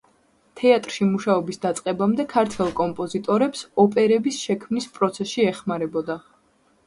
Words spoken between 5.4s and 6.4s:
ეხმარებოდა.